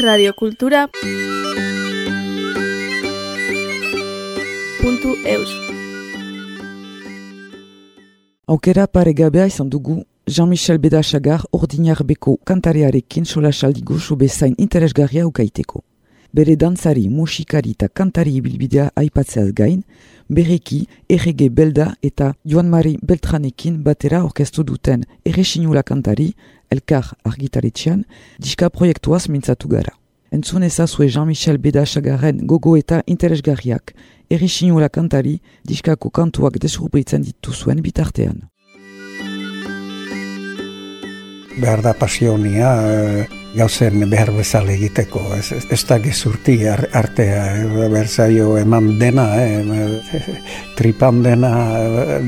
radiokultura 0.00 0.88
puntu 4.80 5.10
eus 5.26 5.50
Aukera 8.46 8.86
paregabea 8.86 9.46
izan 9.46 9.68
dugu 9.68 10.04
Jean-Michel 10.26 10.78
Bedachagar 10.78 11.44
ordinar 11.52 12.00
beko 12.04 12.38
kantariarekin 12.44 13.24
solasaldi 13.24 13.82
goxo 13.82 14.16
bezain 14.16 14.54
interesgarria 14.56 15.26
ukaiteko. 15.26 15.82
Bere 16.32 16.56
dantzari, 16.56 17.08
musikari 17.08 17.74
eta 17.76 17.88
kantari 17.88 18.38
ibilbidea 18.40 18.88
aipatzeaz 18.96 19.52
gain, 19.52 19.82
bereki, 20.30 20.86
errege 21.08 21.50
belda 21.50 21.90
eta 22.02 22.32
Joan 22.44 22.70
Mari 22.70 22.96
Beltranekin 23.02 23.82
batera 23.84 24.24
orkestu 24.24 24.64
duten 24.64 25.04
erresinula 25.26 25.82
kantari, 25.82 26.32
elkar 26.72 27.12
argitaretxean, 27.28 28.04
diska 28.42 28.70
proiektuaz 28.70 29.28
mintzatu 29.28 29.68
gara. 29.68 29.94
Entzun 30.32 30.64
ezazue 30.64 31.10
Jean-Michel 31.10 31.58
Bedachagarren 31.60 32.46
gogo 32.48 32.76
eta 32.80 33.02
interesgarriak, 33.06 33.92
erresinula 34.32 34.88
kantari, 34.88 35.36
diskako 35.68 36.10
kantuak 36.10 36.56
desrubritzen 36.62 37.28
dituzuen 37.28 37.84
bitartean. 37.84 38.48
behar 41.56 41.82
da 41.82 41.92
pasionia 41.92 42.70
e, 42.88 43.41
gauzen 43.54 44.04
behar 44.10 44.32
bezala 44.34 44.72
egiteko. 44.72 45.22
Ez, 45.36 45.52
ez, 45.56 45.62
ez 45.74 45.80
da 45.88 45.98
gezurti 46.02 46.56
artea, 46.68 47.42
e, 47.56 47.88
behar 47.92 48.08
zaio 48.08 48.56
eman 48.60 48.98
dena, 49.00 49.26
e, 49.40 50.22
tripan 50.78 51.22
dena, 51.24 51.52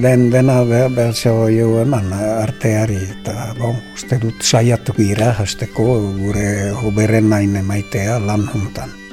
den 0.03 0.29
dena 0.33 0.61
behar 0.65 1.15
zaio 1.15 1.79
eman 1.83 2.13
arteari. 2.17 3.01
Eta, 3.19 3.53
bon, 3.61 3.79
uste 3.95 4.21
dut 4.23 4.43
saiatu 4.43 4.97
gira, 4.99 5.33
hasteko 5.39 5.89
gure 6.19 6.51
hoberen 6.83 7.33
nain 7.33 7.57
emaitea 7.63 8.21
lan 8.25 8.49
juntan. 8.53 9.04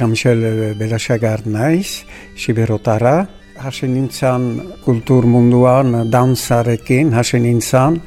Hon, 0.00 0.14
Jean-Michel 0.14 0.74
Belasagar 0.76 1.46
naiz, 1.46 2.04
Siberotara, 2.36 3.26
hasi 3.56 3.86
nintzen 3.86 4.80
kultur 4.84 5.24
munduan 5.24 6.10
danzarekin, 6.10 7.12
hasi 7.14 7.38
nintzen, 7.40 8.00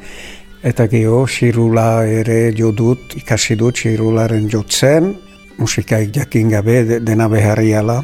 eta 0.63 0.87
geho, 0.87 1.25
xirula 1.25 2.05
ere 2.05 2.53
jo 2.55 2.71
dut, 2.71 3.15
ikasi 3.15 3.55
dut 3.55 3.75
xirularen 3.75 4.49
jotzen, 4.49 5.15
musikaik 5.57 6.13
jakin 6.13 6.49
gabe 6.49 6.99
dena 6.99 7.27
beharriala. 7.27 8.03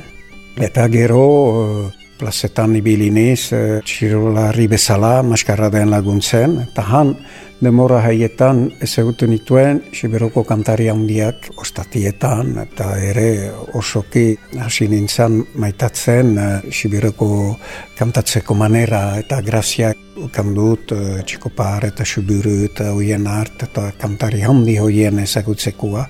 Eta 0.55 0.87
gero, 0.87 1.25
eh, 1.59 1.91
plazetan 2.19 2.75
ibiliniz, 2.75 3.51
eh, 3.53 3.81
xirulari 3.83 4.67
bezala, 4.67 5.23
den 5.71 5.89
laguntzen, 5.89 6.59
eta 6.69 6.81
han, 6.81 7.17
demora 7.63 8.01
haietan 8.03 8.65
ezagutu 8.83 9.27
nituen 9.29 9.79
Siberoko 9.95 10.43
kantari 10.47 10.89
handiak 10.91 11.49
ostatietan 11.63 12.57
eta 12.63 12.89
ere 13.09 13.27
osoki 13.79 14.25
hasi 14.59 14.87
nintzen 14.91 15.39
maitatzen 15.63 16.33
uh, 16.37 16.47
Siberoko 16.71 17.29
kantatzeko 17.97 18.57
manera 18.59 19.03
eta 19.19 19.39
graziak 19.41 20.19
ukan 20.27 20.51
dut 20.55 20.91
uh, 20.95 21.21
Txikopar 21.23 21.87
eta 21.91 22.05
Suburu 22.05 22.57
eta 22.65 22.91
hoien 22.91 23.27
art 23.27 23.63
eta 23.69 23.89
kantari 23.99 24.43
handi 24.43 24.77
hoien 24.81 25.23
ezagutzekoa. 25.23 26.07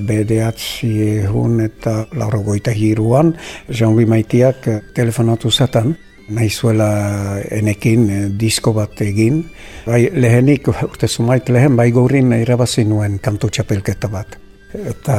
Bedeatzi 0.00 0.90
egun 1.24 1.60
eta 1.64 2.06
lauro 2.12 2.42
hiruan, 2.74 3.34
Jean 3.70 3.94
Maitiak 4.08 4.68
telefonatu 4.94 5.50
zaten, 5.50 5.96
nahizuela 6.28 7.40
enekin 7.50 8.38
disko 8.38 8.72
bat 8.72 9.00
egin. 9.00 9.44
Bai, 9.86 10.08
lehenik, 10.12 10.68
urte 10.90 11.08
sumait 11.08 11.48
lehen, 11.48 11.76
bai 11.76 11.90
gaurin 11.90 12.32
irabazi 12.32 12.84
nuen 12.84 13.18
kantu 13.18 13.50
txapelketa 13.50 14.08
bat. 14.08 14.38
Eta, 14.74 15.16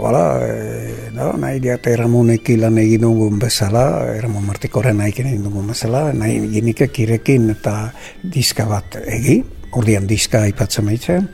wala, 0.00 0.22
no, 1.12 1.32
nahi 1.36 1.58
diat 1.60 1.84
eramunek 1.90 2.48
ilan 2.54 2.78
egin 2.80 3.04
dugun 3.04 3.36
bezala, 3.42 3.82
eramun 4.16 4.46
martikoren 4.48 4.96
nahi 5.02 5.12
egin 5.12 5.44
dugun 5.44 5.68
bezala, 5.68 6.06
nahi 6.16 6.40
ginikek 6.54 7.02
irekin 7.04 7.50
eta 7.52 7.90
diska 8.24 8.64
bat 8.70 8.96
egi, 9.04 9.42
ordean 9.76 10.08
diska 10.08 10.46
aipatzen 10.48 10.88
maitzen. 10.88 11.28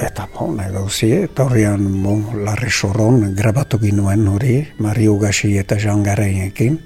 Eta 0.00 0.24
bon, 0.32 0.56
edo 0.64 0.86
zi, 0.88 1.10
eta 1.26 1.44
horrean 1.44 1.82
bon, 2.00 2.22
larri 2.46 2.70
soron 2.72 3.34
grabatu 3.36 3.76
ginuen 3.82 4.24
hori, 4.32 4.54
Mario 4.80 5.18
Gasi 5.20 5.50
eta 5.60 5.76
Jean 5.76 6.00
Gareiekin, 6.06 6.78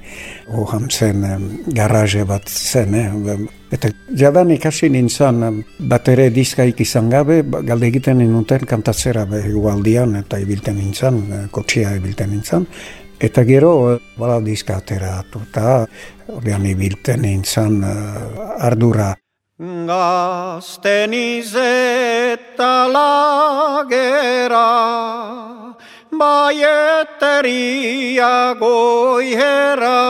oham 0.59 0.89
zen 0.91 1.23
garaje 1.77 2.25
bat 2.27 2.51
zen, 2.51 2.95
eh? 2.99 3.37
Eta 3.75 3.93
jadan 4.19 4.51
ikasi 4.57 4.91
nintzen 4.91 5.63
bat 5.91 6.11
ere 6.11 6.29
diskaik 6.35 6.83
izan 6.83 7.09
gabe, 7.11 7.43
ba, 7.47 7.63
galde 7.63 7.87
egiten 7.93 8.19
nintzen 8.19 8.67
kantatzera 8.67 9.25
behualdian 9.31 10.19
eta 10.19 10.43
ibilten 10.43 10.81
nintzen, 10.83 11.23
eh, 11.31 11.47
kotxia 11.55 11.95
ibilten 11.95 12.35
nintzen. 12.35 12.67
Eta 13.23 13.45
gero, 13.47 14.01
bala 14.19 14.41
diska 14.43 14.81
ateratu, 14.83 15.47
eta 15.47 15.85
horrean 16.35 16.67
ibilten 16.67 17.23
nintzen 17.23 17.79
uh, 17.87 18.67
ardura 18.67 19.13
Gazten 19.65 21.15
izeta 21.17 22.85
lagera, 22.93 24.69
baieteria 26.13 27.49
goihera. 28.61 30.05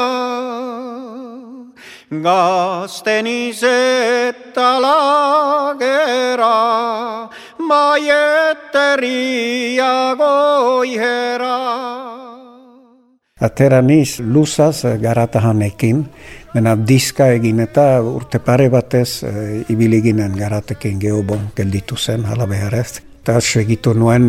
Gazten 2.10 3.26
izeta 3.30 4.70
lagera, 4.82 6.58
baieteria 7.70 8.98
goihera. 10.18 11.58
Atera 13.38 13.80
niz 13.82 14.18
luzaz 14.18 14.84
garatahanekin, 14.98 16.06
Mena 16.54 16.76
diska 16.78 17.32
egin 17.34 17.58
eta 17.64 17.84
urte 18.06 18.38
pare 18.38 18.68
batez 18.70 19.24
e, 19.26 19.30
ibili 19.74 19.98
ginen 20.04 20.36
garatekin 20.38 21.00
geobon 21.02 21.48
gelditu 21.56 21.96
zen, 21.98 22.28
hala 22.30 22.46
beharrez. 22.46 23.00
Eta 23.24 23.40
segitu 23.40 23.94
nuen 23.98 24.28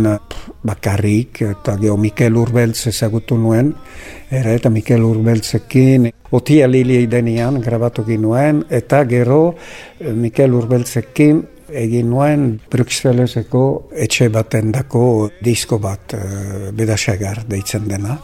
bakarrik, 0.65 1.43
eta 1.45 1.75
geho 1.77 1.97
Mikel 2.01 2.39
Urbeltz 2.41 2.87
ezagutu 2.89 3.37
nuen, 3.37 3.73
era 4.31 4.55
eta 4.57 4.71
Mikel 4.73 5.03
Urbeltzekin, 5.05 6.09
otia 6.33 6.65
lili 6.71 7.01
idenian 7.03 7.59
grabatu 7.61 8.07
ginuen, 8.07 8.63
eta 8.73 9.03
gero 9.05 9.41
e, 9.99 10.09
Mikel 10.09 10.57
Urbeltzekin 10.57 11.43
egin 11.75 12.09
nuen 12.09 12.49
Bruxelleseko 12.71 13.65
etxe 14.01 14.31
baten 14.33 14.73
dako 14.73 15.29
disko 15.45 15.77
bat, 15.77 16.17
e, 16.17 16.73
bedasagar 16.73 17.43
deitzen 17.51 17.85
dena 17.91 18.17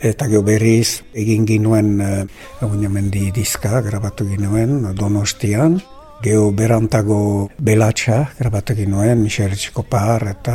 eta 0.00 0.28
gero 0.28 0.42
berriz 0.42 1.02
egin 1.14 1.46
ginuen 1.46 2.00
uh, 2.00 2.88
mendi 2.88 3.30
diska 3.32 3.80
grabatu 3.80 4.28
ginuen 4.28 4.94
donostian 4.94 5.80
Geo 6.24 6.48
berantago 6.50 7.50
belatxa 7.60 8.30
grabatu 8.38 8.72
ginuen 8.74 9.20
Michel 9.20 9.52
Txikopar 9.52 10.22
eta 10.30 10.54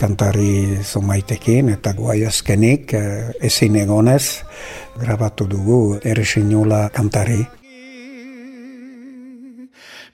kantari 0.00 0.80
zomaitekin 0.80 1.68
eta 1.74 1.92
guai 1.92 2.24
azkenik 2.24 2.94
uh, 2.96 3.28
ezin 3.40 3.76
egonez 3.76 4.40
grabatu 4.96 5.44
dugu 5.46 5.98
erresinula 6.02 6.88
kantari. 6.88 7.44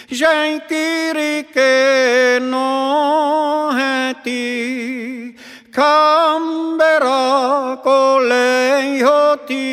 jentirik 0.09 1.55
enoheti, 2.35 2.55
kamberako 5.71 7.19
lehioti. 8.29 9.67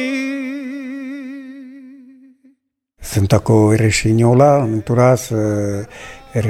Zentako 3.17 3.73
ere 3.73 3.90
sinola, 3.90 4.67
menturaz, 4.67 5.32
eh, 5.32 5.87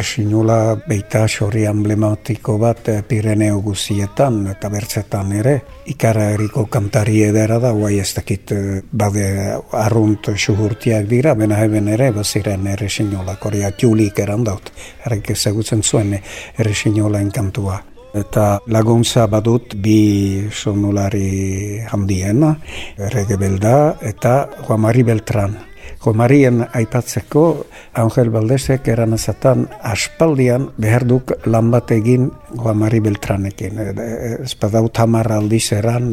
sinola 0.03 0.75
beita 0.89 1.27
xorri 1.29 1.65
emblematiko 1.67 2.57
bat 2.59 2.89
eh, 2.89 3.03
Pireneo 3.07 3.61
guzietan 3.63 4.47
eta 4.51 4.69
bertzetan 4.69 5.33
ere. 5.33 5.55
Ikara 5.87 6.31
eriko 6.35 6.67
kantari 6.67 7.23
edera 7.23 7.59
da, 7.63 7.71
guai 7.73 7.99
ez 8.01 8.13
dakit 8.15 8.53
eh, 8.53 8.83
bade 8.91 9.27
arrunt 9.73 10.33
suhurtiak 10.37 11.07
dira, 11.07 11.35
bena 11.35 11.61
heben 11.63 11.89
ere, 11.89 12.11
baziren 12.11 12.67
ere 12.67 12.89
sinola, 12.89 13.37
korea 13.39 13.71
txulik 13.71 14.19
erandaut, 14.19 14.73
errek 15.05 15.31
ezagutzen 15.37 15.83
zuen 15.83 16.17
ere 16.17 16.75
sinola 16.75 17.21
enkantua. 17.23 17.79
Eta 18.17 18.59
laguntza 18.73 19.27
badut 19.29 19.75
bi 19.77 20.49
sonulari 20.51 21.83
handiena, 21.85 22.55
Errege 22.97 23.37
Belda 23.37 23.99
eta 24.01 24.39
Juamari 24.67 25.03
Beltran. 25.05 25.59
Jomarien 26.07 26.61
aipatzeko 26.71 27.67
Angel 27.99 28.29
Baldesek 28.31 28.87
eran 28.93 29.17
ezatan 29.17 29.65
aspaldian 29.83 30.69
behar 30.79 31.03
duk 31.03 31.33
lan 31.51 31.73
bat 31.73 31.91
egin 31.91 32.29
Joamari 32.53 33.01
Beltranekin. 33.03 33.81
E, 33.83 33.87
e, 33.91 34.05
ez 34.45 34.55
badau 34.61 34.87
tamar 34.95 35.27
aldiz 35.35 35.73
eran, 35.75 36.13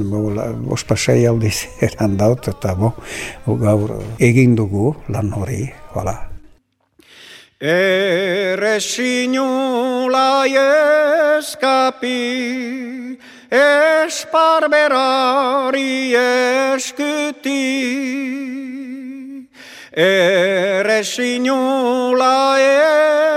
ospasei 0.73 1.27
aldiz 1.29 1.67
eran 1.91 2.17
daut, 2.17 2.49
eta 2.49 2.73
bo, 2.79 2.95
gaur 3.45 4.01
egin 4.17 4.57
dugu 4.57 4.95
lan 5.13 5.29
hori, 5.37 5.69
hola. 5.93 6.17
Ere 7.61 8.81
sinula 8.81 10.49
eskapi, 11.37 12.17
esparberari 13.61 16.17
eskuti, 16.17 17.61
ere 19.93 21.03
sinula 21.03 22.57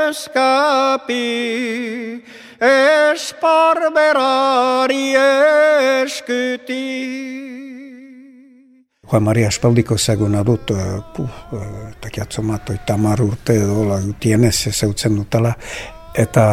eskapi, 0.08 2.22
esparberari 2.60 5.14
eskuti. 6.04 6.84
Juan 9.06 9.22
Maria 9.22 9.48
Aspaldiko 9.48 9.94
ezaguna 9.94 10.42
dut, 10.42 10.70
uh, 10.74 10.78
puh, 11.14 11.28
uh, 11.52 11.90
eta 11.92 12.10
kiatzomat, 12.10 12.72
tamar 12.86 13.20
urte 13.22 13.54
edo, 13.60 13.84
la, 13.86 14.00
utienez 14.02 14.66
ezautzen 14.72 15.14
dutela, 15.14 15.52
eta 16.16 16.46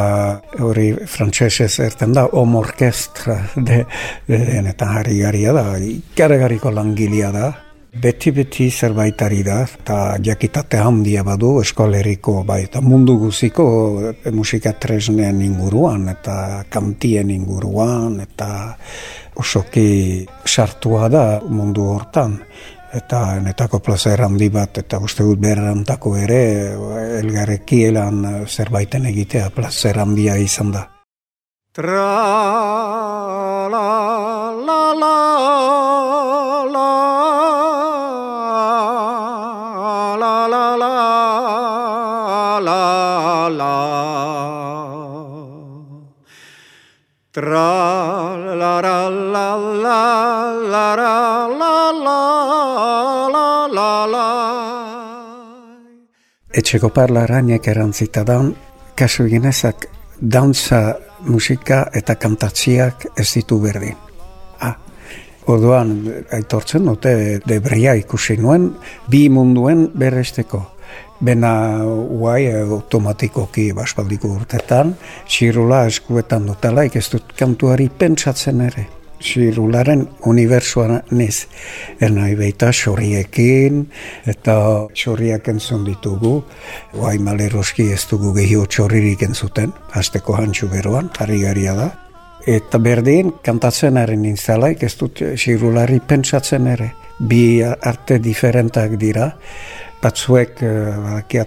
hori 0.61 0.93
frantsesez 1.07 1.79
erten 1.81 2.13
da, 2.13 2.27
om 2.37 2.55
orkestra, 2.59 3.39
de, 3.55 3.85
de, 4.27 4.37
de, 4.37 4.69
eta 4.69 4.85
harri 4.99 5.21
da, 5.23 5.79
ikaragariko 5.79 6.69
langilia 6.69 7.31
da, 7.31 7.72
Beti-beti 7.93 8.71
zerbaitari 8.73 9.43
da, 9.45 9.59
eta 9.69 9.97
jakitate 10.25 10.79
handia 10.81 11.21
badu 11.23 11.59
eskoleriko, 11.61 12.39
bai, 12.47 12.63
eta 12.65 12.81
mundu 12.81 13.19
guziko 13.21 13.65
e, 14.09 14.31
musika 14.33 14.73
tresnean 14.81 15.43
inguruan, 15.45 16.07
eta 16.09 16.63
kantien 16.73 17.29
inguruan, 17.29 18.17
eta 18.25 18.47
osoki 19.37 20.25
sartua 20.45 21.05
da 21.13 21.25
mundu 21.45 21.85
hortan. 21.93 22.39
Eta 22.93 23.39
netako 23.45 23.77
plazer 23.85 24.25
handi 24.25 24.49
bat, 24.53 24.81
eta 24.81 24.97
uste 24.97 25.25
dut 25.25 25.37
berrantako 25.45 26.15
ere, 26.17 26.41
elgarrekielan 27.21 28.45
zerbaiten 28.47 29.05
egitea 29.13 29.53
plazer 29.53 30.01
handia 30.01 30.37
izan 30.41 30.73
da. 30.73 30.87
Tra 31.73 32.09
la 33.69 33.85
la 34.65 34.81
la 34.97 35.92
Tra 47.33 48.37
la 48.37 48.79
la 48.79 49.09
la 49.09 49.09
la 49.09 49.57
la 49.57 50.85
la 50.93 51.13
la 51.49 51.91
la 53.33 53.67
la 53.73 54.05
la 54.05 54.25
Etxeko 56.53 56.91
parla 56.93 57.25
rainek 57.25 57.67
erantzita 57.73 58.21
daun, 58.23 58.53
kasu 58.93 59.25
ginezak 59.31 59.87
dantza 60.21 60.93
musika 61.25 61.87
eta 61.91 62.13
kantatziak 62.21 63.07
ez 63.17 63.33
ditu 63.33 63.57
berdin. 63.57 63.97
Ah, 64.61 64.77
orduan, 65.47 65.95
aitortzen 66.37 66.85
dute, 66.85 67.15
debreia 67.49 67.97
ikusi 67.97 68.37
nuen, 68.37 68.75
bi 69.09 69.25
munduen 69.33 69.87
berresteko 69.97 70.72
bena 71.21 71.83
uai 71.85 72.47
automatikoki 72.63 73.71
baspaldiko 73.75 74.31
urtetan, 74.39 74.95
txirula 75.27 75.85
eskuetan 75.91 76.47
dutela, 76.49 76.85
ez 76.85 77.07
dut 77.11 77.33
kantuari 77.37 77.89
pentsatzen 77.89 78.61
ere. 78.67 78.87
Txirularen 79.23 80.01
unibersuan 80.27 80.97
niz, 81.15 81.45
ernai 82.03 82.33
beita 82.35 82.73
xorriekin, 82.75 83.85
eta 84.27 84.55
xorriak 84.99 85.47
entzun 85.47 85.85
ditugu, 85.87 86.41
uai 86.99 87.15
maleroski 87.23 87.87
ez 87.95 88.01
dugu 88.09 88.33
gehio 88.35 88.65
txorririk 88.67 89.23
entzuten, 89.23 89.71
hasteko 89.95 90.35
hantxu 90.35 90.67
beroan, 90.67 91.07
harri 91.19 91.39
da. 91.43 91.93
Eta 92.45 92.77
berdin, 92.83 93.31
kantatzen 93.43 93.95
ari 93.97 94.17
nintzalaik, 94.19 94.83
ez 94.83 94.97
dut 94.99 95.21
xirulari 95.39 96.01
pentsatzen 96.03 96.67
ere. 96.67 96.91
Bi 97.19 97.63
arte 97.63 98.19
diferentak 98.19 98.97
dira, 98.99 99.29
batzuek 100.03 100.61
uh, 100.67 101.43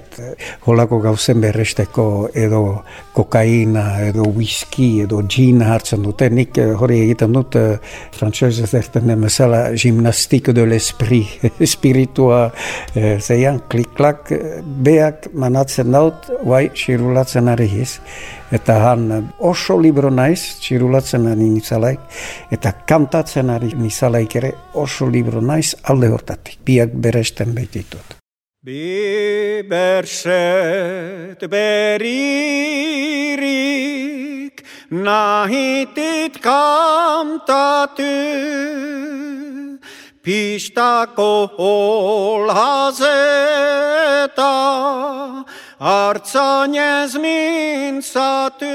holako 0.66 1.00
gauzen 1.04 1.40
berresteko 1.42 2.06
edo 2.34 2.62
kokaina 3.16 3.84
edo 4.06 4.26
whisky 4.36 5.02
edo 5.04 5.22
gin 5.28 5.62
hartzen 5.62 6.04
dute. 6.04 6.30
Nik 6.30 6.58
uh, 6.62 6.72
hori 6.80 7.00
egiten 7.04 7.36
dut 7.36 7.58
uh, 7.60 7.76
frantzese 8.16 8.66
zerten 8.66 9.10
emezala 9.12 9.70
gymnastik 9.76 10.52
de 10.56 10.66
l'esprit 10.66 11.44
espiritua 11.68 12.46
uh, 12.48 13.18
zeian 13.20 13.62
klik-klak 13.68 14.32
beak 14.64 15.30
manatzen 15.34 15.92
daut 15.92 16.30
guai 16.42 16.68
xirulatzen 16.74 17.48
ari 17.52 17.68
hiz 17.70 18.00
eta 18.54 18.78
han 18.84 19.32
oso 19.38 19.78
libro 19.80 20.10
naiz 20.10 20.58
txirulatzen 20.62 21.26
ari 21.32 21.48
nizalaik 21.50 22.52
eta 22.54 22.72
kantatzen 22.86 23.50
ari 23.50 23.72
nizalaik 23.74 24.36
ere 24.40 24.52
oso 24.74 25.10
libro 25.10 25.40
naiz 25.40 25.74
alde 25.82 26.12
hortatik. 26.14 26.60
Biak 26.66 26.94
beresten 26.94 27.54
behititut 27.54 28.15
Biberset 28.66 30.26
beririk 31.46 32.18
nahitit 34.90 36.42
kantatu 36.42 38.10
Pistako 40.18 41.46
hol 41.54 42.50
hazeta 42.50 44.50
hartzanez 45.78 47.14
mintzatu 47.22 48.74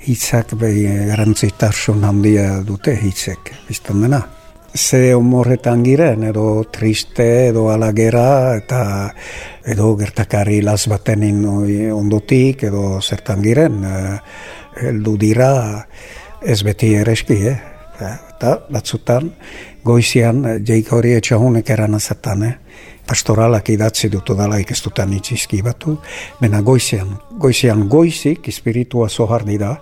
Hitzak 0.05 0.53
behi 0.61 0.85
garantzitarsun 1.09 2.03
handia 2.05 2.61
dute 2.61 2.93
hitzek, 2.93 3.49
biztan 3.65 4.01
dena 4.05 4.21
ze 4.75 5.15
omorretan 5.15 5.83
giren, 5.85 6.23
edo 6.27 6.65
triste, 6.69 7.47
edo 7.47 7.69
alagera, 7.71 8.55
eta 8.57 9.13
edo 9.65 9.95
gertakari 9.97 10.61
las 10.61 10.87
batenin 10.91 11.45
ondotik, 11.95 12.63
edo 12.67 13.01
zertan 13.01 13.41
giren, 13.41 13.83
e, 13.83 14.19
heldu 14.85 15.15
dira 15.17 15.87
ez 16.43 16.61
beti 16.63 16.93
ereski, 16.99 17.39
eh? 17.47 17.57
eta 18.35 18.59
batzutan 18.69 19.31
goizian 19.83 20.43
jeik 20.67 20.91
hori 20.91 21.15
etxahunek 21.15 21.69
eran 21.71 21.95
azatan, 21.95 22.43
eh? 22.43 22.55
Pastoralak 23.07 23.69
idatzi 23.69 24.09
dutu 24.09 24.35
dala 24.37 24.59
ikestutan 24.61 25.13
itxizki 25.13 25.61
batu, 25.65 25.97
bena 26.41 26.61
goizian, 26.61 27.15
goizian 27.39 27.87
goizik, 27.89 28.47
espiritua 28.49 29.09
zohardi 29.09 29.57
da, 29.61 29.75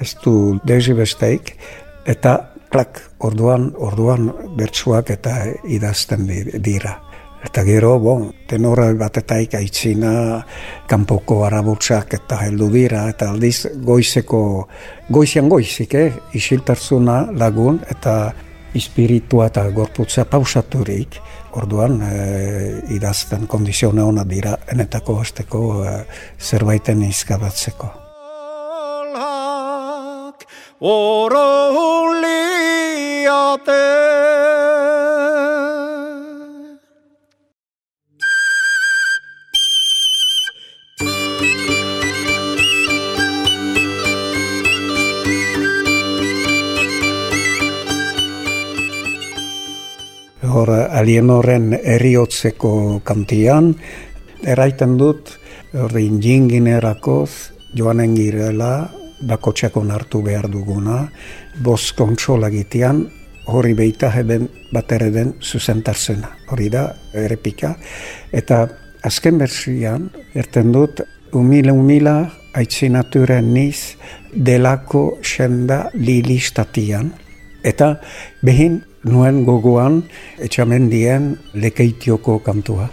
ez 0.00 0.12
du 0.24 0.58
dezi 0.66 0.94
besteik, 0.96 1.56
eta 2.06 2.36
klak, 2.70 3.00
orduan, 3.24 3.70
orduan 3.76 4.30
bertsuak 4.58 5.10
eta 5.16 5.38
idazten 5.64 6.26
dira. 6.62 7.00
Eta 7.46 7.62
gero, 7.62 7.92
bon, 8.02 8.30
tenora 8.50 8.88
batetaik 8.98 9.54
aitzina, 9.54 10.40
kanpoko 10.90 11.44
arabutsak 11.46 12.16
eta 12.18 12.40
heldu 12.42 12.66
dira, 12.72 13.04
eta 13.12 13.28
aldiz 13.30 13.68
goizeko, 13.86 14.40
goizian 15.12 15.48
goizik, 15.48 15.94
eh? 15.94 16.08
isiltarzuna 16.34 17.20
lagun, 17.38 17.78
eta 17.92 18.16
espiritua 18.76 19.48
eta 19.50 19.64
gorputza 19.74 20.24
pausaturik, 20.30 21.18
orduan 21.56 22.00
e, 22.04 22.14
idazten 22.96 23.46
kondizione 23.50 24.04
hona 24.04 24.24
dira, 24.28 24.56
enetako 24.72 25.20
hasteko 25.22 25.62
e, 25.84 25.94
zerbaiten 26.40 27.02
izkabatzeko. 27.08 27.92
Oro 30.86 31.46
Hor, 50.56 50.70
alien 50.72 51.28
eriotzeko 51.84 53.02
kantian, 53.04 53.74
eraiten 54.40 54.94
dut, 54.96 55.34
horrein 55.76 56.16
jinginerakos, 56.22 57.52
joanen 57.76 58.14
girela, 58.16 58.88
bakotxakon 59.20 59.90
hartu 59.92 60.22
behar 60.24 60.48
duguna, 60.48 61.10
boz 61.60 61.92
kontsola 61.92 62.48
gitean, 62.48 63.04
hori 63.52 63.74
behita 63.76 64.08
heben 64.14 64.48
bat 64.72 64.96
ere 64.96 65.26
zuzentarzena. 65.42 66.32
Hori 66.48 66.70
da, 66.72 66.86
errepika. 67.12 67.76
Eta 68.32 68.64
azken 69.04 69.36
berzian, 69.36 70.08
erten 70.32 70.72
dut, 70.72 71.04
umila 71.36 71.76
umila, 71.76 72.30
aitzinaturen 72.54 73.52
niz, 73.52 73.96
delako 74.32 75.18
senda 75.22 75.90
lilistatian. 75.92 77.12
Eta 77.62 77.98
behin 78.40 78.80
nuen 79.06 79.44
gogoan 79.46 80.02
etxamendien 80.42 81.32
lekeitioko 81.54 82.40
kantua. 82.44 82.88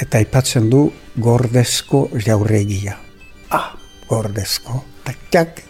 Eta 0.00 0.18
aipatzen 0.22 0.70
du 0.70 0.86
gordezko 1.20 2.06
jaurregia. 2.24 2.96
Ah, 3.50 3.74
gordezko 4.08 4.84
tak, 5.30 5.62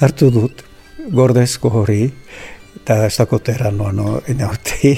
hartu 0.00 0.30
dut, 0.32 0.64
gordezko 1.12 1.70
hori, 1.80 2.06
eta 2.80 2.98
ez 3.06 3.14
dako 3.16 3.38
terranoa 3.44 3.92
no, 3.96 4.08
enauti, 4.28 4.92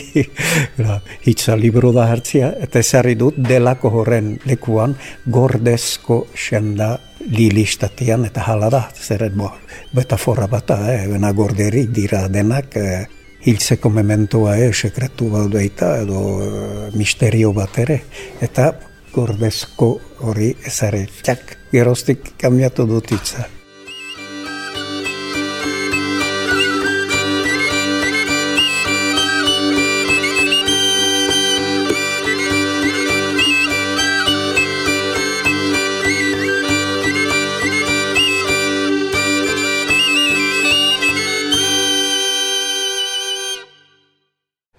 hitza 1.27 1.57
libro 1.59 1.93
da 1.95 2.09
hartzia, 2.11 2.53
eta 2.63 2.83
ezarri 2.83 3.17
dut 3.19 3.39
delako 3.39 3.93
horren 4.01 4.35
lekuan 4.47 4.97
gordezko 5.27 6.27
senda 6.35 6.97
lilistatian, 7.27 8.27
eta 8.29 8.47
hala 8.47 8.71
da, 8.73 8.87
zerret 8.95 9.35
bo, 9.35 9.51
betafora 9.95 10.49
bata, 10.51 10.81
eh, 10.95 11.07
bena 11.11 11.33
gorderik 11.35 11.93
dira 11.95 12.27
denak, 12.33 12.77
eh, 12.77 13.05
hiltzeko 13.45 13.91
mementoa 13.91 14.57
eh, 14.57 14.73
sekretu 14.75 15.31
baudu 15.31 15.59
edo 15.59 16.23
eh, 16.43 16.91
misterio 16.95 17.53
bat 17.53 17.79
ere, 17.79 18.01
eta 18.41 18.73
gordezko 19.13 19.91
hori 20.29 20.55
ezare, 20.67 21.07
txak, 21.23 21.57
geroztik 21.73 22.35
kamiatu 22.41 22.87
dut 22.87 23.13
hitza. 23.13 23.47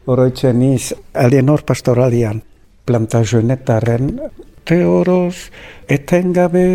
Oroitzen 0.08 0.62
iz 0.64 0.94
alienor 1.14 1.64
pastoralian 1.68 2.42
plantajonetaren 2.86 4.12
teoros 4.66 5.50
etengabe 5.90 6.68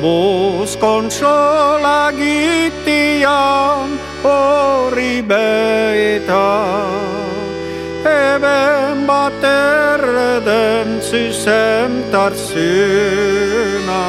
Buz 0.00 0.72
kontsola 0.80 2.12
gitian 2.16 4.09
hori 4.22 5.22
beita 5.22 6.46
Eben 8.04 9.06
bat 9.08 9.44
erreden 9.44 11.00
zuzen 11.04 12.02
tarzuna 12.12 14.00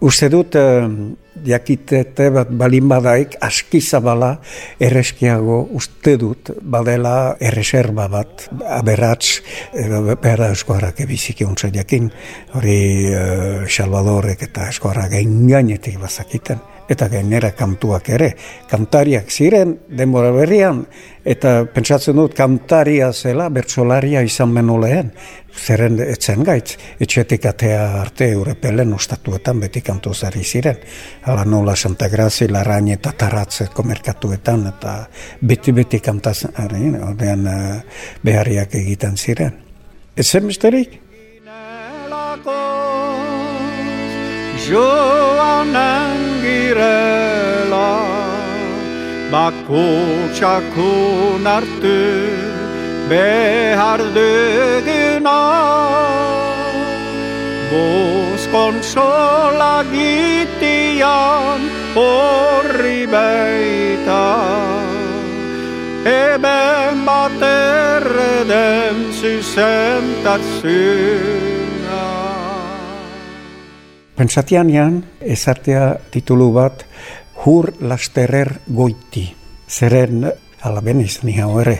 Uste 0.00 0.30
dut, 0.32 0.54
eh, 0.56 0.88
jakitete 1.44 2.30
bat 2.32 2.48
balin 2.48 2.88
badaik, 2.88 3.36
aski 3.44 3.80
erreskiago 4.80 5.68
uste 5.76 6.16
dut, 6.16 6.50
badela 6.62 7.36
erreserba 7.38 8.08
bat, 8.08 8.48
aberratz, 8.64 9.42
behar 9.74 10.50
eskoarrak 10.52 11.00
ebiziki 11.00 11.44
ontsa 11.44 11.68
jakin, 11.68 12.10
hori 12.54 13.12
uh, 13.12 13.68
Salvadorek 13.68 14.42
eta 14.42 14.68
eskoarrak 14.68 15.12
engainetik 15.12 16.00
bazakiten 16.00 16.60
eta 16.90 17.08
gainera 17.08 17.52
kantuak 17.56 18.08
ere. 18.10 18.32
Kantariak 18.70 19.30
ziren 19.30 19.76
denbora 19.96 20.32
berrian, 20.34 20.82
eta 21.24 21.64
pentsatzen 21.70 22.18
dut 22.18 22.34
kantaria 22.34 23.12
zela 23.12 23.48
bertsolaria 23.52 24.22
izan 24.26 24.50
menu 24.54 24.78
lehen. 24.82 25.12
Zeren 25.50 25.98
etzen 26.02 26.44
gaitz, 26.46 26.76
etxetik 27.02 27.46
atea 27.50 27.82
arte 28.00 28.30
eurepelen 28.34 28.94
ostatuetan 28.94 29.60
beti 29.60 29.82
kantu 29.86 30.14
zari 30.14 30.44
ziren. 30.44 30.78
Hala 31.26 31.44
nola 31.44 31.74
Santa 31.76 32.08
Grazi, 32.08 32.48
Larain 32.48 32.88
eta 32.94 33.12
Taratzeko 33.18 33.82
merkatuetan, 33.82 34.66
eta 34.70 34.94
beti-beti 35.42 36.00
kantazen, 36.00 36.54
odean 37.02 37.46
uh, 37.46 37.76
behariak 38.24 38.74
egiten 38.78 39.16
ziren. 39.18 39.58
Ezen 40.16 40.46
besterik? 40.46 41.00
Joan 44.70 46.29
girela 46.42 47.92
Bakotxakon 49.32 51.44
hartu 51.52 52.00
behar 53.10 54.00
duguna 54.16 55.42
Boz 57.70 58.42
konsola 58.54 59.76
gitian 59.92 61.60
horri 61.98 63.02
baita 63.14 64.26
Eben 66.16 66.96
bat 67.06 67.40
erreden 67.52 68.96
zuzentatzuna 69.20 71.49
Pentsatian 74.20 74.68
jan, 74.68 74.96
ezartea 75.24 75.94
titulu 76.12 76.50
bat, 76.52 76.82
hur 77.40 77.70
lasterrer 77.80 78.50
goiti. 78.68 79.22
Zeren, 79.64 80.26
alaben 80.60 81.00
izan 81.00 81.30
ni 81.30 81.38
hau 81.40 81.54
ere, 81.62 81.78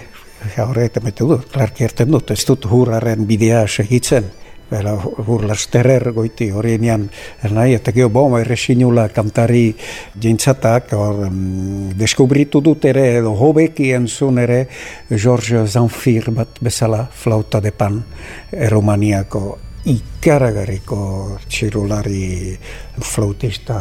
hau 0.55 0.71
ere 0.73 0.89
dut, 1.19 1.51
klarki 1.53 1.85
erten 1.85 2.09
dut, 2.09 2.33
ez 2.33 2.41
dut 2.49 2.65
hurraren 2.65 3.27
bidea 3.29 3.67
segitzen. 3.69 4.33
Bela, 4.71 4.97
hur 4.97 5.45
lasterrer 5.45 6.15
goiti 6.17 6.49
hori 6.51 6.79
nian, 6.79 7.11
nahi, 7.45 7.75
eta 7.75 7.93
geho 7.93 8.09
bom, 8.09 8.41
sinula 8.57 9.11
kantari 9.13 9.75
jintzatak, 10.17 10.95
hor, 10.97 11.27
um, 11.27 11.91
deskubritu 11.93 12.63
dut 12.65 12.87
ere, 12.87 13.19
edo 13.19 13.37
hobeki 13.37 13.93
entzun 13.93 14.39
ere, 14.39 14.67
George 15.11 15.67
Zanfir 15.67 16.31
bat 16.31 16.57
bezala, 16.63 17.05
flauta 17.13 17.61
de 17.61 17.71
pan, 17.73 18.03
eromaniako 18.51 19.59
ikaragarriko 19.85 21.39
txirulari 21.49 22.59
flautista 23.01 23.79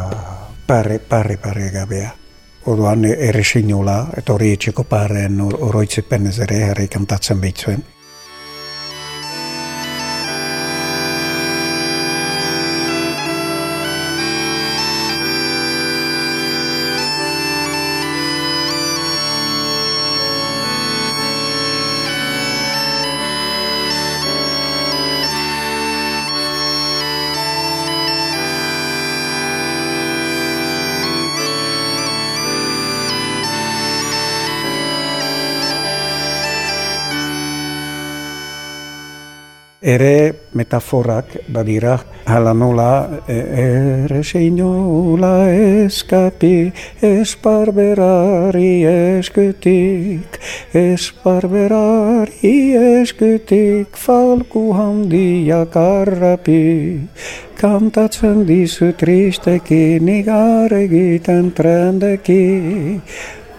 pare, 0.65 0.99
pare, 0.99 1.37
pare 1.37 1.69
gabea. 1.73 2.15
Oduan 2.69 3.05
ere 3.09 3.43
sinula, 3.43 4.09
eta 4.17 4.33
hori 4.35 4.51
etxeko 4.53 4.83
paren 4.83 5.39
oroitzepen 5.41 6.27
ez 6.29 6.37
ere, 6.45 6.59
herri 6.69 6.87
kantatzen 6.91 7.39
behitzuen. 7.41 7.81
Ere 39.81 40.49
metaforak 40.53 41.37
badira 41.47 41.95
hala 42.27 42.53
nola 42.53 43.21
e, 43.27 43.37
ere 44.03 44.23
seinola 44.23 45.47
eskapi 45.47 46.71
esparberari 47.01 48.83
eskutik 48.83 50.39
esparberari 50.75 52.55
eskutik 52.99 53.95
falku 53.95 54.73
handia 54.75 55.65
karrapi. 55.71 56.99
Kantatzen 57.59 58.45
dizu 58.47 58.93
tristeki 58.99 59.99
nigar 60.03 60.71
egiten 60.75 61.51
trendeki 61.55 62.99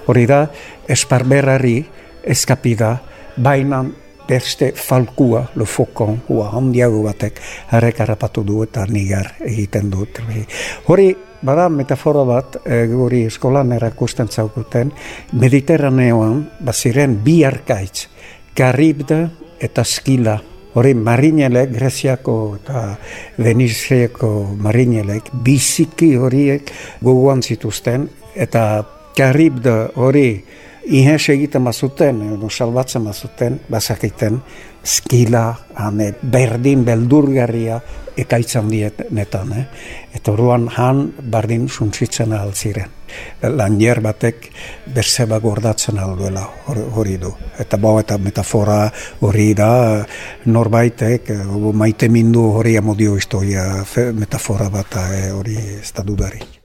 hori 0.07 0.27
da 0.29 0.47
esparberari 0.89 1.79
eskapida 2.25 2.95
bainan 3.37 3.93
beste 4.31 4.71
falkua, 4.77 5.45
lo 5.59 5.67
fokon, 5.67 6.21
hua 6.29 6.51
handiago 6.55 7.03
batek, 7.03 7.41
harrek 7.75 8.01
harrapatu 8.05 8.45
du 8.47 8.63
eta 8.63 8.87
nigar 8.87 9.33
egiten 9.47 9.91
dut. 9.91 10.21
Hori, 10.87 11.11
bada 11.43 11.69
metafora 11.73 12.23
bat, 12.29 12.61
e, 12.65 12.85
guri 12.91 13.25
eskolan 13.31 13.73
erakusten 13.77 14.29
zaukuten, 14.29 14.93
mediterraneoan, 15.33 16.45
baziren 16.67 17.19
bi 17.25 17.41
arkaitz, 17.49 18.07
karibda 18.57 19.25
eta 19.61 19.85
skila. 19.85 20.39
Hori 20.79 20.93
marinelek, 20.95 21.73
Greziako 21.75 22.35
eta 22.61 22.85
Veniziako 23.43 24.31
marinelek, 24.63 25.33
biziki 25.43 26.13
horiek 26.15 26.71
gogoan 27.03 27.43
zituzten, 27.43 28.07
eta 28.39 28.85
karibda 29.19 29.89
hori, 29.99 30.29
Ihes 30.85 31.29
egiten 31.29 31.65
bazuten, 31.65 32.23
edo 32.35 32.49
salbatzen 32.51 33.05
bazuten, 33.05 33.61
bazakiten, 33.69 34.41
skila, 34.85 35.45
hane, 35.77 36.15
berdin, 36.23 36.85
beldurgarria, 36.85 37.81
ekaitzan 38.21 38.71
diet 38.71 39.03
netan. 39.11 39.53
Eh? 39.57 39.65
Eta 40.17 40.33
oruan 40.33 40.69
han 40.77 41.07
bardin 41.33 41.69
suntsitzen 41.69 42.35
ziren. 42.55 42.91
Lanier 43.43 44.01
batek 44.01 44.51
berzeba 44.95 45.41
gordatzen 45.41 45.99
alduela 45.99 46.45
hori 46.69 47.17
du. 47.19 47.33
Eta 47.59 47.77
bau 47.77 47.99
eta 48.01 48.19
metafora 48.19 48.91
hori 49.21 49.53
da 49.55 50.07
norbaitek 50.47 51.33
maite 51.75 52.09
mindu 52.09 52.47
hori 52.61 52.77
amodio 52.77 53.17
historia 53.17 53.85
metafora 54.15 54.71
bat 54.71 54.97
eh, 55.11 55.31
hori 55.33 55.57
ez 55.81 55.93
da 55.93 56.03
dudarik. 56.03 56.60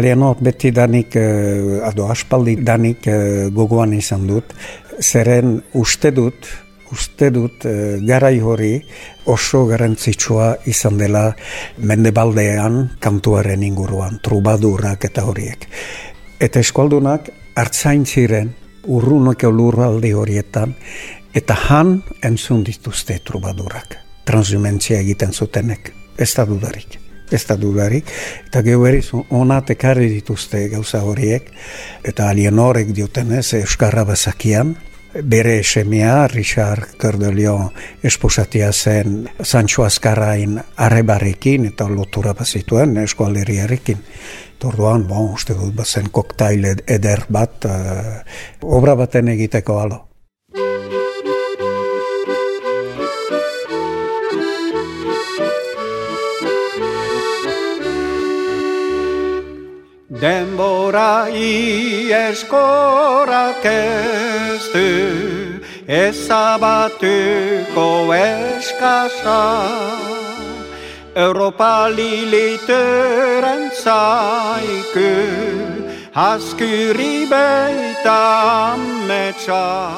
Alienor 0.00 0.38
beti 0.40 0.70
danik, 0.72 1.12
uh, 1.20 1.84
ado 1.84 2.06
aspaldi 2.08 2.56
danik 2.64 3.04
uh, 3.10 3.50
gogoan 3.52 3.92
izan 3.92 4.24
dut, 4.30 4.54
zeren 4.96 5.58
uste 5.76 6.08
dut, 6.16 6.48
uste 6.94 7.28
dut 7.34 7.66
uh, 7.68 7.98
garai 8.08 8.38
hori 8.40 8.70
oso 9.28 9.66
garantzitsua 9.68 10.54
izan 10.72 10.96
dela 10.96 11.26
mendebaldean 11.84 12.78
kantuaren 13.00 13.66
inguruan, 13.66 14.16
trubadurak 14.24 15.04
eta 15.10 15.26
horiek. 15.28 15.68
Eta 16.40 16.64
eskualdunak 16.64 17.28
hartzain 17.60 18.08
ziren 18.08 18.54
urrunok 18.88 19.44
lurraldi 19.52 20.14
horietan, 20.16 20.72
eta 21.36 21.58
han 21.68 21.98
entzun 22.24 22.64
dituzte 22.64 23.20
trubadurak, 23.20 24.00
transhumentzia 24.24 25.04
egiten 25.04 25.36
zutenek, 25.36 25.92
ez 26.16 26.32
da 26.32 26.48
dudarik 26.48 27.09
ez 27.30 27.44
da 27.46 27.56
dudarik, 27.56 28.10
eta 28.46 28.62
gehu 28.66 28.86
eriz 28.90 29.08
onat 29.14 29.70
ekarri 29.76 30.10
dituzte 30.12 30.66
gauza 30.68 31.02
horiek, 31.06 31.50
eta 32.04 32.28
alienorek 32.30 32.94
diotenez 32.96 33.46
Euskarra 33.62 34.04
bazakian, 34.04 34.76
bere 35.12 35.58
esemia, 35.58 36.28
Richard 36.28 36.96
Cordelion 37.00 37.70
esposatia 38.02 38.72
zen 38.72 39.28
Sancho 39.42 39.84
Azkarrain 39.84 40.60
arrebarekin 40.76 41.66
eta 41.66 41.88
lotura 41.88 42.34
bazituen 42.34 42.96
eskualeriarekin. 43.02 44.04
Torduan, 44.60 45.06
bon, 45.08 45.32
uste 45.34 45.56
dut, 45.56 45.72
bazen 45.74 46.10
koktail 46.12 46.66
eder 46.86 47.24
bat, 47.32 47.64
uh, 47.64 48.20
obra 48.62 48.94
baten 48.94 49.32
egiteko 49.32 49.80
alo. 49.80 50.09
Denbora 60.20 61.32
ieskorak 61.32 63.64
ez 63.64 64.60
du 64.74 64.90
ezabatuko 65.88 67.86
eskasa 68.12 69.40
Europa 71.16 71.88
liliteren 71.88 73.70
zaiku, 73.74 75.10
haskyri 76.14 77.26
beita 77.26 78.76
metsa. 79.08 79.90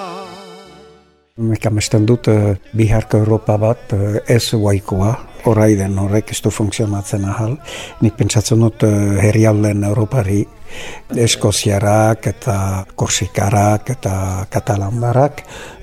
Mekamesten 1.37 2.07
dut 2.07 2.29
uh, 2.31 2.55
biharko 2.77 3.19
Europa 3.27 3.59
bat 3.59 3.93
uh, 3.93 4.17
ez 4.31 4.55
waikoa, 4.55 5.32
oraiden 5.47 5.99
horrek 5.99 6.31
ez 6.33 6.41
du 6.43 6.51
funtzionatzen 6.51 7.25
ahal. 7.25 7.57
Nik 8.01 8.17
pentsatzen 8.19 8.61
dut 8.61 8.85
uh, 8.87 8.93
herrialden 9.23 9.85
Europari 9.85 10.43
Eskoziarak 11.17 12.27
eta 12.27 12.57
Korsikarak 12.97 13.91
eta 13.97 14.15
Katalandarak 14.51 15.43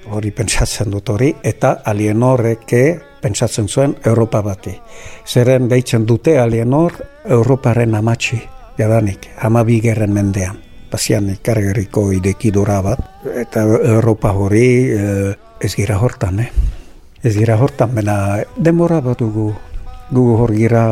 hori 0.10 0.32
pentsatzen 0.34 0.89
dut 0.91 1.10
hori 1.13 1.34
eta 1.43 1.80
Alienor-eke 1.86 2.84
pentsatzen 3.22 3.67
zuen 3.67 3.95
Europa 4.06 4.41
bati. 4.41 4.74
Zeren 5.28 5.67
behitzen 5.69 6.08
dute 6.08 6.39
Alienor 6.39 6.95
Europaren 7.26 7.95
amatxi, 7.95 8.41
jadanik, 8.78 9.30
hamabi 9.38 9.82
mendean. 10.08 10.58
Bazian 10.91 11.30
ikargeriko 11.30 12.12
idekidura 12.12 12.82
bat, 12.82 13.00
eta 13.36 13.62
Europa 13.62 14.32
hori 14.32 14.89
eh, 14.89 15.36
ez 15.62 15.76
gira 15.76 16.00
hortan, 16.00 16.39
eh? 16.39 16.68
Ez 17.19 17.34
gira 17.36 17.58
hortan, 17.60 17.91
bena 17.91 18.39
demora 18.55 19.01
bat 19.03 19.19
dugu. 19.19 19.49
Gu 20.10 20.21
hor 20.39 20.53
gira 20.55 20.84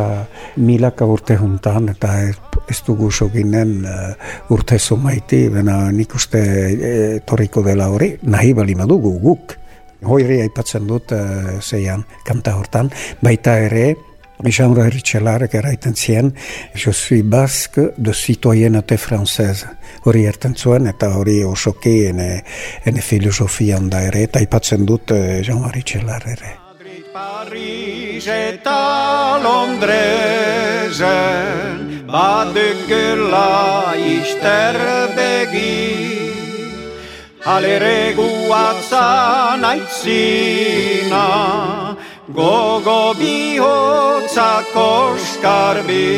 milaka 0.59 1.05
urte 1.07 1.37
juntan, 1.39 1.87
eta 1.93 2.09
ez 2.67 2.81
dugu 2.85 3.07
soginen 3.11 3.71
uh, 3.87 4.51
urte 4.51 4.75
zumaiti, 4.77 5.47
bena 5.49 5.77
nik 5.95 6.13
uste 6.19 6.41
e, 6.41 6.91
torriko 7.25 7.63
dela 7.63 7.87
hori, 7.89 8.11
nahi 8.23 8.51
bali 8.53 8.75
dugu 8.75 9.13
guk. 9.23 9.55
Hoiri 10.03 10.41
aipatzen 10.41 10.85
dut 10.85 11.15
uh, 11.15 11.61
zeian 11.61 12.03
kanta 12.25 12.57
hortan, 12.59 12.91
baita 13.23 13.57
ere, 13.57 13.95
Jean 14.43 14.73
Richelard 14.75 15.53
eraiten 15.53 15.95
zien, 15.95 16.35
je 16.73 16.91
suis 16.91 17.23
basque 17.23 17.93
de 17.95 18.13
citoyenneté 18.13 18.97
française. 18.97 19.65
Hori 20.03 20.25
erten 20.25 20.55
zuen, 20.55 20.85
eta 20.87 21.07
hori 21.17 21.43
osoki 21.43 22.05
ene, 22.05 22.43
ene 22.85 23.01
filosofian 23.01 23.89
da 23.89 24.01
ere, 24.01 24.21
eta 24.21 24.39
aipatzen 24.39 24.85
dut 24.85 25.11
Jean 25.41 25.71
Richelard 25.73 26.27
ere. 26.27 26.57
Paris 27.17 28.27
eta 28.27 29.39
Londresen 29.41 31.07
badukela 32.05 33.95
ister 33.97 34.77
begi 35.17 36.27
Alere 37.47 38.13
guatzan 38.13 39.63
aitzina 39.65 41.25
gogo 42.27 43.15
bihotzak 44.37 44.75
oskarbi 44.75 46.09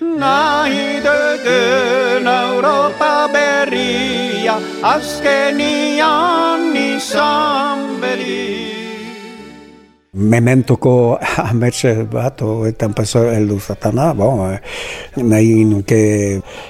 Nahi 0.00 1.00
dugun 1.06 2.26
Europa 2.26 3.28
berria 3.32 4.56
azkenian 4.82 6.76
izan 6.76 8.00
beri 8.00 8.05
mementoko 10.16 11.18
ametxe 11.44 11.92
bat, 12.12 12.40
eta 12.68 12.88
paso 12.96 13.26
heldu 13.30 13.58
zatana, 13.60 14.12
bon, 14.16 14.42
eh, 14.50 14.60
nahi 15.22 15.64
nuke 15.68 16.00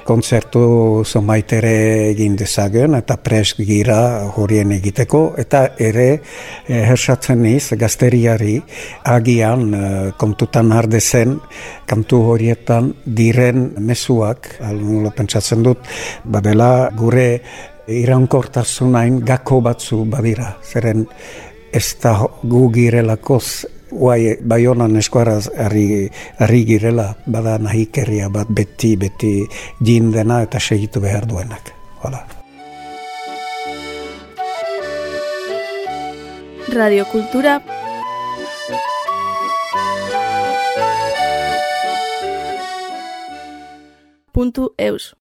konzertu 0.07 1.05
zomaitere 1.07 2.11
egin 2.11 2.37
dezagen, 2.37 2.97
eta 2.99 3.17
presk 3.23 3.63
gira 3.67 4.01
horien 4.37 4.75
egiteko, 4.77 5.23
eta 5.39 5.63
ere 5.79 6.09
eh, 6.17 6.83
hersatzen 6.91 7.43
niz 7.47 7.71
gazteriari 7.79 8.59
agian 9.15 9.67
eh, 9.75 10.11
kontutan 10.19 10.75
ardezen 10.75 11.39
kantu 11.87 12.23
horietan 12.33 12.93
diren 13.07 13.71
mezuak, 13.79 14.57
alun 14.67 15.11
pentsatzen 15.15 15.63
dut, 15.63 15.87
badela 16.25 16.91
gure 16.99 17.29
iraunkortasunain 17.87 19.21
gako 19.23 19.61
batzu 19.63 20.01
badira, 20.11 20.57
zeren 20.67 21.07
ez 21.77 21.97
da 22.03 22.13
gu 22.43 22.63
girelakoz 22.73 23.67
guai 23.91 24.37
bai 24.41 24.63
honan 24.67 24.97
eskuaraz 24.97 25.49
harri 25.59 26.63
girela 26.69 27.15
bada 27.27 27.59
nahi 27.59 27.89
bat 28.33 28.49
beti 28.49 28.97
beti 28.97 29.33
jindena 29.85 30.43
eta 30.43 30.59
segitu 30.59 31.01
behar 31.01 31.27
duenak. 31.29 31.73
Hola. 32.03 32.27
Radio 36.75 37.05
Kultura 37.05 37.61
puntu 44.33 44.75
eus 44.79 45.15